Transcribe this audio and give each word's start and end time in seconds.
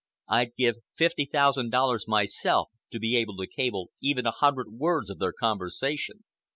I'd 0.27 0.55
give 0.57 0.77
fifty 0.95 1.25
thousand 1.31 1.69
dollars 1.69 2.07
myself 2.07 2.71
to 2.89 2.97
be 2.99 3.15
able 3.17 3.37
to 3.37 3.45
cable 3.45 3.91
even 4.01 4.25
a 4.25 4.31
hundred 4.31 4.71
words 4.73 5.11
of 5.11 5.19
their 5.19 5.31
conversation." 5.39 6.23